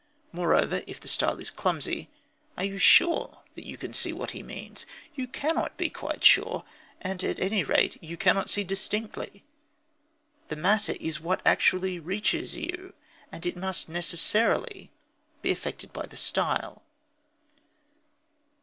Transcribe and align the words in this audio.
Moreover, 0.31 0.81
if 0.87 0.99
the 0.99 1.07
style 1.07 1.37
is 1.39 1.51
clumsy, 1.51 2.09
are 2.57 2.63
you 2.63 2.79
sure 2.79 3.43
that 3.53 3.67
you 3.67 3.77
can 3.77 3.93
see 3.93 4.11
what 4.11 4.31
he 4.31 4.41
means? 4.41 4.87
You 5.13 5.27
cannot 5.27 5.77
be 5.77 5.89
quite 5.91 6.23
sure. 6.23 6.63
And 6.99 7.23
at 7.23 7.37
any 7.39 7.63
rate, 7.63 8.01
you 8.03 8.17
cannot 8.17 8.49
see 8.49 8.63
distinctly. 8.63 9.43
The 10.47 10.55
"matter" 10.55 10.95
is 10.99 11.21
what 11.21 11.43
actually 11.45 11.99
reaches 11.99 12.57
you, 12.57 12.95
and 13.31 13.45
it 13.45 13.55
must 13.55 13.89
necessarily 13.89 14.89
be 15.43 15.51
affected 15.51 15.93
by 15.93 16.07
the 16.07 16.17
style. 16.17 16.81